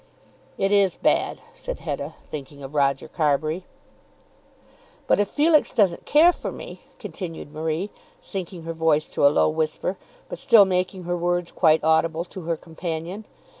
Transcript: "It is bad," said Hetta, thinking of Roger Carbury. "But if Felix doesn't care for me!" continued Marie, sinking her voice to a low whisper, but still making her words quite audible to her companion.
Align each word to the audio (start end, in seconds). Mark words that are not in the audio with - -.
"It 0.57 0.71
is 0.71 0.95
bad," 0.95 1.41
said 1.53 1.81
Hetta, 1.81 2.15
thinking 2.27 2.63
of 2.63 2.73
Roger 2.73 3.07
Carbury. 3.07 3.65
"But 5.05 5.19
if 5.19 5.29
Felix 5.29 5.71
doesn't 5.71 6.07
care 6.07 6.33
for 6.33 6.51
me!" 6.51 6.81
continued 6.97 7.53
Marie, 7.53 7.91
sinking 8.19 8.63
her 8.63 8.73
voice 8.73 9.09
to 9.09 9.23
a 9.27 9.29
low 9.29 9.47
whisper, 9.49 9.97
but 10.27 10.39
still 10.39 10.65
making 10.65 11.03
her 11.03 11.15
words 11.15 11.51
quite 11.51 11.83
audible 11.83 12.25
to 12.25 12.41
her 12.45 12.57
companion. 12.57 13.25